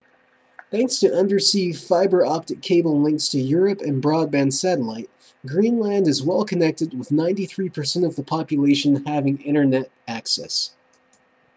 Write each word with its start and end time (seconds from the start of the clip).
thanks 0.71 1.01
to 1.01 1.15
undersea 1.15 1.73
fiber 1.73 2.25
optic 2.25 2.59
cable 2.59 3.01
links 3.01 3.29
to 3.29 3.39
europe 3.39 3.81
and 3.81 4.01
broadband 4.03 4.51
satellite 4.51 5.11
greenland 5.45 6.07
is 6.07 6.23
well 6.23 6.43
connected 6.43 6.97
with 6.97 7.09
93% 7.09 8.05
of 8.07 8.15
the 8.15 8.23
population 8.23 9.05
having 9.05 9.39
internet 9.43 9.91
access 10.07 10.71